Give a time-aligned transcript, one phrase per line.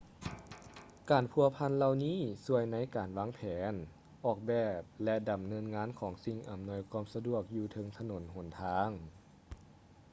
[1.11, 3.39] ການພົວພັນເຫຼົ່ານີ້ຊ່ວຍໃນການວາງແຜ
[3.71, 3.73] ນ
[4.25, 8.89] ອອກແບບ ແລະ ດຳເນີນງານຂອງສິ່ງອຳນວຍຄວາມສະດວກຢູ່ເທິງຖະໜົນຫົນທາງ